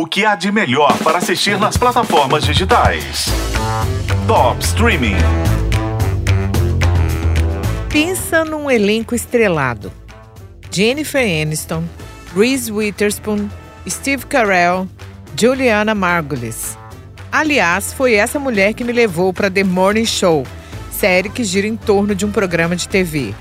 O 0.00 0.06
que 0.06 0.24
há 0.24 0.34
de 0.34 0.50
melhor 0.50 0.96
para 1.04 1.18
assistir 1.18 1.58
nas 1.58 1.76
plataformas 1.76 2.42
digitais? 2.42 3.26
Top 4.26 4.58
Streaming. 4.64 5.16
Pensa 7.92 8.42
num 8.42 8.70
elenco 8.70 9.14
estrelado. 9.14 9.92
Jennifer 10.70 11.20
Aniston, 11.20 11.84
Reese 12.34 12.72
Witherspoon, 12.72 13.50
Steve 13.86 14.24
Carell, 14.24 14.88
Juliana 15.38 15.94
Margulies. 15.94 16.78
Aliás, 17.30 17.92
foi 17.92 18.14
essa 18.14 18.38
mulher 18.38 18.72
que 18.72 18.84
me 18.84 18.94
levou 18.94 19.34
para 19.34 19.50
The 19.50 19.64
Morning 19.64 20.06
Show, 20.06 20.46
série 20.90 21.28
que 21.28 21.44
gira 21.44 21.66
em 21.66 21.76
torno 21.76 22.14
de 22.14 22.24
um 22.24 22.32
programa 22.32 22.74
de 22.74 22.88
TV. 22.88 23.34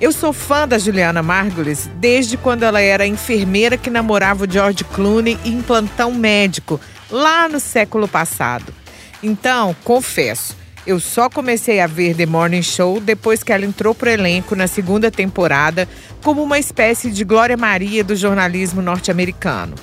Eu 0.00 0.10
sou 0.10 0.32
fã 0.32 0.66
da 0.66 0.76
Juliana 0.76 1.22
Margulis 1.22 1.88
desde 1.96 2.36
quando 2.36 2.64
ela 2.64 2.80
era 2.80 3.06
enfermeira 3.06 3.76
que 3.76 3.88
namorava 3.88 4.44
o 4.44 4.50
George 4.50 4.84
Clooney 4.84 5.38
em 5.44 5.62
plantão 5.62 6.12
médico, 6.12 6.80
lá 7.10 7.48
no 7.48 7.60
século 7.60 8.08
passado. 8.08 8.74
Então, 9.22 9.74
confesso, 9.84 10.56
eu 10.86 10.98
só 10.98 11.30
comecei 11.30 11.80
a 11.80 11.86
ver 11.86 12.14
The 12.14 12.26
Morning 12.26 12.62
Show 12.62 13.00
depois 13.00 13.42
que 13.42 13.52
ela 13.52 13.64
entrou 13.64 13.94
pro 13.94 14.10
elenco 14.10 14.56
na 14.56 14.66
segunda 14.66 15.10
temporada 15.10 15.88
como 16.22 16.42
uma 16.42 16.58
espécie 16.58 17.10
de 17.10 17.24
Glória 17.24 17.56
Maria 17.56 18.02
do 18.02 18.16
jornalismo 18.16 18.82
norte-americano. 18.82 19.74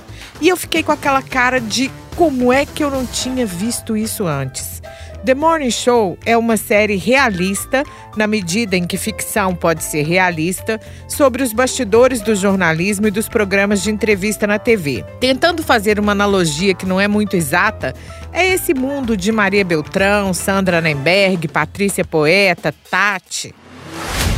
E 0.42 0.50
eu 0.50 0.58
fiquei 0.58 0.84
com 0.84 0.92
aquela 0.92 1.22
cara 1.22 1.60
de 1.60 1.90
como 2.16 2.52
é 2.52 2.66
que 2.66 2.84
eu 2.84 2.92
não 2.92 3.06
tinha 3.06 3.46
visto 3.46 3.96
isso 3.96 4.28
antes. 4.28 4.81
The 5.24 5.36
Morning 5.36 5.70
Show 5.70 6.18
é 6.26 6.36
uma 6.36 6.58
série 6.58 6.96
realista, 6.96 7.84
na 8.18 8.26
medida 8.26 8.76
em 8.76 8.88
que 8.88 8.98
ficção 8.98 9.56
pode 9.56 9.84
ser 9.84 10.02
realista, 10.02 10.80
sobre 11.08 11.44
os 11.44 11.54
bastidores 11.54 12.22
do 12.22 12.36
jornalismo 12.36 13.06
e 13.06 13.12
dos 13.12 13.30
programas 13.30 13.84
de 13.84 13.92
entrevista 13.92 14.48
na 14.48 14.58
TV. 14.58 15.06
Tentando 15.20 15.62
fazer 15.62 16.00
uma 16.00 16.14
analogia 16.14 16.74
que 16.74 16.88
não 16.88 17.00
é 17.00 17.08
muito 17.08 17.36
exata, 17.36 17.94
é 18.34 18.48
esse 18.48 18.74
mundo 18.74 19.16
de 19.16 19.32
Maria 19.32 19.64
Beltrão, 19.64 20.34
Sandra 20.34 20.82
Nemberg, 20.82 21.48
Patrícia 21.48 22.04
Poeta, 22.04 22.74
Tati. 22.90 23.54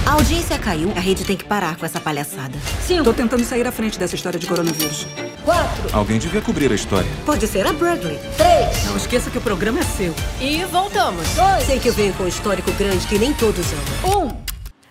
A 0.06 0.12
audiência 0.12 0.60
caiu, 0.60 0.92
a 0.96 1.00
rede 1.00 1.24
tem 1.24 1.38
que 1.38 1.46
parar 1.46 1.78
com 1.78 1.86
essa 1.86 2.00
palhaçada. 2.00 2.54
Cinco. 2.86 3.06
Tô 3.06 3.14
tentando 3.14 3.44
sair 3.46 3.66
à 3.66 3.72
frente 3.72 3.98
dessa 3.98 4.16
história 4.16 4.38
de 4.38 4.46
coronavírus. 4.46 5.08
Quatro. 5.46 5.90
Alguém 5.94 6.20
devia 6.20 6.42
cobrir 6.42 6.72
a 6.72 6.76
história. 6.76 7.10
Pode 7.26 7.48
ser 7.48 7.66
a 7.66 7.72
Bradley. 7.72 8.20
Três. 8.36 8.86
Não 8.86 8.98
esqueça 8.98 9.30
que 9.30 9.38
o 9.38 9.42
programa 9.42 9.80
é 9.80 9.84
seu. 9.84 10.14
E 10.42 10.64
voltamos. 10.66 11.26
Dois. 11.36 11.64
Sei 11.66 11.80
que 11.80 11.88
eu 11.88 11.94
venho 11.94 12.14
com 12.14 12.24
um 12.24 12.28
histórico 12.28 12.72
grande 12.74 13.08
que 13.08 13.18
nem 13.18 13.34
todos 13.34 13.66
amam. 14.04 14.28
Um. 14.28 14.44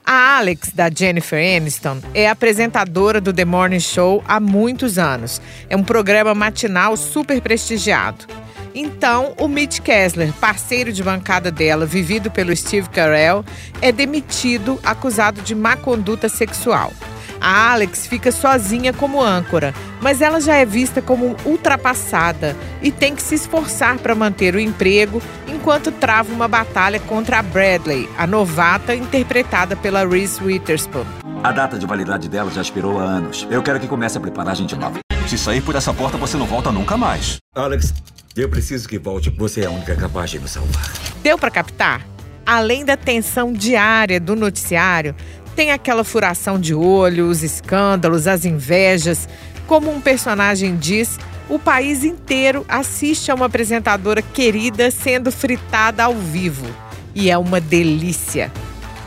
A 0.05 0.39
Alex, 0.39 0.71
da 0.75 0.91
Jennifer 0.91 1.39
Aniston, 1.57 1.99
é 2.15 2.29
apresentadora 2.29 3.21
do 3.21 3.33
The 3.33 3.45
Morning 3.45 3.81
Show 3.81 4.25
há 4.27 4.41
muitos 4.41 4.99
anos. 4.99 5.41
É 5.69 5.77
um 5.77 5.85
programa 5.85 6.35
matinal 6.35 6.97
super 6.97 7.41
prestigiado. 7.41 8.27
Então, 8.75 9.34
o 9.39 9.48
Mitch 9.48 9.81
Kessler, 9.81 10.33
parceiro 10.34 10.92
de 10.92 11.03
bancada 11.03 11.51
dela, 11.51 11.84
vivido 11.84 12.31
pelo 12.31 12.55
Steve 12.56 12.89
Carell, 12.89 13.45
é 13.81 13.92
demitido 13.92 14.79
acusado 14.83 15.42
de 15.42 15.55
má 15.55 15.77
conduta 15.77 16.29
sexual. 16.29 16.92
A 17.41 17.73
Alex 17.73 18.06
fica 18.06 18.31
sozinha 18.31 18.92
como 18.92 19.20
âncora, 19.20 19.75
mas 20.01 20.23
ela 20.23 20.41
já 20.41 20.55
é 20.55 20.64
vista 20.64 21.03
como 21.03 21.34
ultrapassada 21.45 22.56
e 22.81 22.92
tem 22.92 23.17
que 23.17 23.23
se 23.23 23.34
esforçar 23.34 23.98
para 23.98 24.14
manter 24.14 24.55
o 24.55 24.61
emprego 24.61 25.20
enquanto 25.48 25.91
trava 25.91 26.33
uma 26.33 26.47
batalha 26.47 27.01
contra 27.01 27.41
a 27.41 27.42
Bradley, 27.42 28.09
a 28.17 28.29
novata 28.29 28.95
interpretada 28.95 29.75
pela 29.75 30.07
Reese 30.07 30.42
Witherspoon. 30.42 31.05
A 31.42 31.51
data 31.51 31.77
de 31.77 31.84
validade 31.84 32.29
dela 32.29 32.48
já 32.48 32.62
expirou 32.62 33.01
há 33.01 33.03
anos. 33.03 33.45
Eu 33.51 33.61
quero 33.61 33.81
que 33.81 33.89
comece 33.89 34.17
a 34.17 34.20
preparar 34.20 34.53
a 34.53 34.55
gente 34.55 34.77
nova. 34.77 35.02
Se 35.28 35.39
sair 35.39 35.62
por 35.62 35.75
essa 35.75 35.95
porta, 35.95 36.19
você 36.19 36.37
não 36.37 36.47
volta 36.47 36.70
nunca 36.70 36.97
mais. 36.97 37.39
Alex, 37.55 37.95
eu 38.37 38.48
preciso 38.48 38.89
que 38.89 38.98
volte. 38.98 39.31
Você 39.31 39.62
é 39.62 39.67
a 39.67 39.70
única 39.70 39.95
capaz 39.97 40.31
de 40.31 40.39
me 40.39 40.48
salvar. 40.48 40.92
Deu 41.23 41.39
para 41.39 41.51
captar? 41.51 42.06
Além 42.45 42.84
da 42.84 42.97
tensão 42.97 43.53
diária 43.53 44.19
do 44.19 44.34
noticiário, 44.34 45.14
tem 45.55 45.70
aquela 45.70 46.02
furação 46.05 46.58
de 46.58 46.74
olho, 46.74 47.29
os 47.29 47.42
escândalos, 47.42 48.27
as 48.27 48.45
invejas. 48.45 49.29
Como 49.67 49.91
um 49.91 50.01
personagem 50.01 50.77
diz, 50.77 51.19
o 51.48 51.58
país 51.58 52.05
inteiro 52.05 52.64
assiste 52.68 53.30
a 53.30 53.35
uma 53.35 53.47
apresentadora 53.47 54.23
querida 54.23 54.91
sendo 54.91 55.30
fritada 55.30 56.05
ao 56.05 56.14
vivo. 56.14 56.67
E 57.14 57.30
é 57.30 57.39
uma 57.39 57.61
delícia. 57.61 58.51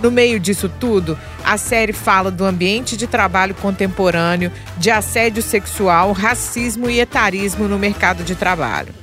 No 0.01 0.11
meio 0.11 0.40
disso 0.40 0.69
tudo, 0.79 1.17
a 1.45 1.57
série 1.57 1.94
fala 1.94 2.31
do 2.31 2.44
ambiente 2.44 2.97
de 2.97 3.06
trabalho 3.06 3.53
contemporâneo, 3.56 4.51
de 4.78 4.89
assédio 4.89 5.44
sexual, 5.44 6.11
racismo 6.11 6.89
e 6.89 7.00
etarismo 7.00 7.67
no 7.67 7.78
mercado 7.78 8.23
de 8.23 8.35
trabalho. 8.35 8.94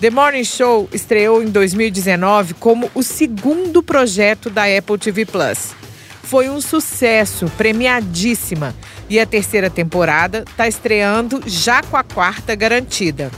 The 0.00 0.10
Morning 0.10 0.44
Show 0.44 0.88
estreou 0.92 1.42
em 1.42 1.50
2019 1.50 2.54
como 2.54 2.88
o 2.94 3.02
segundo 3.02 3.82
projeto 3.82 4.48
da 4.48 4.62
Apple 4.64 4.96
TV 4.96 5.26
Plus. 5.26 5.74
Foi 6.22 6.48
um 6.48 6.60
sucesso, 6.60 7.50
premiadíssima, 7.56 8.74
e 9.10 9.18
a 9.18 9.26
terceira 9.26 9.68
temporada 9.68 10.44
está 10.48 10.68
estreando 10.68 11.42
já 11.46 11.82
com 11.82 11.96
a 11.96 12.04
quarta 12.04 12.54
garantida. 12.54 13.30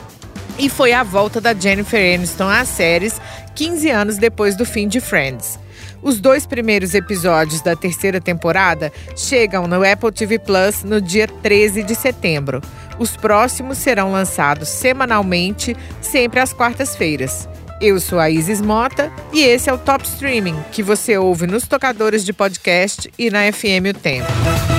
E 0.59 0.69
foi 0.69 0.93
a 0.93 1.03
volta 1.03 1.41
da 1.41 1.54
Jennifer 1.54 2.15
Aniston 2.15 2.49
às 2.49 2.69
séries 2.69 3.19
15 3.54 3.88
anos 3.88 4.19
depois 4.19 4.54
do 4.54 4.66
fim 4.66 4.87
de 4.87 5.00
Friends. 5.00 5.59
Os 6.03 6.21
dois 6.21 6.47
primeiros 6.47 6.94
episódios 6.94 7.61
da 7.61 7.77
terceira 7.77 8.21
temporada 8.21 8.93
chegam 9.16 9.66
no 9.66 9.84
Apple 9.84 10.12
TV 10.12 10.38
Plus 10.38 10.83
no 10.83 11.00
dia 11.00 11.27
13 11.27 11.83
de 11.83 11.94
setembro. 11.94 12.62
Os 12.99 13.16
próximos 13.16 13.78
serão 13.78 14.12
lançados 14.12 14.69
semanalmente, 14.69 15.77
sempre 16.00 16.41
às 16.41 16.53
quartas-feiras. 16.53 17.49
Eu 17.81 17.99
sou 17.99 18.19
a 18.19 18.28
Isis 18.28 18.61
Mota 18.61 19.11
e 19.33 19.41
esse 19.41 19.71
é 19.71 19.72
o 19.72 19.78
Top 19.78 20.05
Streaming, 20.05 20.56
que 20.71 20.83
você 20.83 21.16
ouve 21.16 21.47
nos 21.47 21.66
tocadores 21.66 22.25
de 22.25 22.32
podcast 22.32 23.11
e 23.19 23.31
na 23.31 23.50
FM 23.50 23.88
O 23.91 23.99
Tempo. 23.99 24.69